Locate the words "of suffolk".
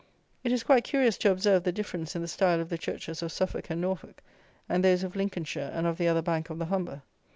3.21-3.69